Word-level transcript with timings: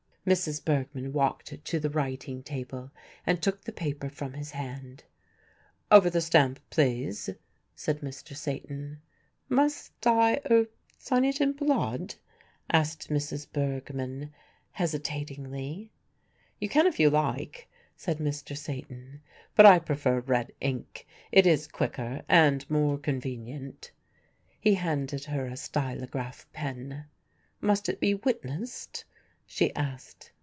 Mrs. 0.23 0.63
Bergmann 0.63 1.13
walked 1.13 1.65
to 1.65 1.79
the 1.79 1.89
writing 1.89 2.43
table 2.43 2.91
and 3.25 3.41
took 3.41 3.63
the 3.63 3.71
paper 3.71 4.07
from 4.07 4.33
his 4.33 4.51
hand. 4.51 5.03
"Over 5.89 6.11
the 6.11 6.21
stamp, 6.21 6.59
please," 6.69 7.31
said 7.75 8.01
Mr. 8.01 8.35
Satan. 8.35 9.01
"Must 9.49 9.91
I 10.05 10.39
er 10.47 10.67
sign 10.99 11.25
it 11.25 11.41
in 11.41 11.53
blood?" 11.53 12.13
asked 12.71 13.09
Mrs. 13.09 13.47
Bergmann, 13.51 14.31
hesitatingly. 14.73 15.89
"You 16.59 16.69
can 16.69 16.85
if 16.85 16.99
you 16.99 17.09
like," 17.09 17.67
said 17.97 18.19
Mr. 18.19 18.55
Satan, 18.55 19.23
"but 19.55 19.65
I 19.65 19.79
prefer 19.79 20.19
red 20.19 20.51
ink; 20.61 21.07
it 21.31 21.47
is 21.47 21.67
quicker 21.67 22.21
and 22.29 22.69
more 22.69 22.99
convenient." 22.99 23.89
He 24.59 24.75
handed 24.75 25.23
her 25.25 25.47
a 25.47 25.57
stylograph 25.57 26.45
pen. 26.53 27.05
"Must 27.59 27.89
it 27.89 27.99
be 27.99 28.13
witnessed?" 28.13 29.05
she 29.43 29.75
asked. 29.75 30.31